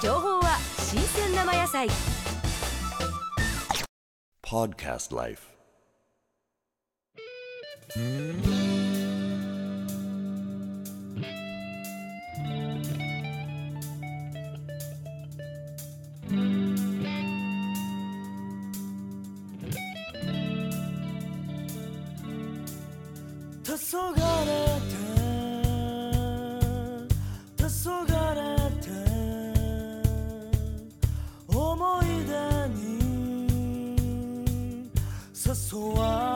[0.00, 1.88] 情報は新鮮生野菜
[4.42, 5.48] Podcast Life.
[23.90, 24.77] 黄昏
[35.54, 36.27] suar.